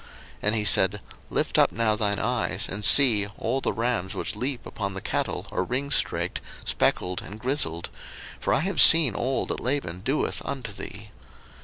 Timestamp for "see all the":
2.83-3.71